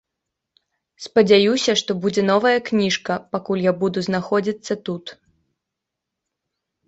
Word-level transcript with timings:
Спадзяюся, 1.05 1.71
што 1.81 1.91
будзе 2.05 2.21
новая 2.31 2.53
кніжка, 2.69 3.17
пакуль 3.35 3.63
буду 3.81 3.99
знаходзіцца 4.07 4.73
тут. 4.89 5.05